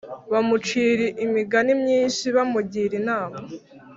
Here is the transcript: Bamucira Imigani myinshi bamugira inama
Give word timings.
Bamucira 0.31 1.05
Imigani 1.25 1.71
myinshi 1.81 2.25
bamugira 2.35 2.93
inama 3.01 3.37